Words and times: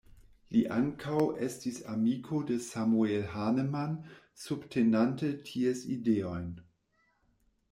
Li 0.53 0.61
ankaŭ 0.75 1.17
estis 1.47 1.75
amiko 1.95 2.39
de 2.51 2.57
Samuel 2.67 3.27
Hahnemann 3.33 3.93
subtenante 4.45 5.31
ties 5.51 5.85
ideojn. 5.99 6.49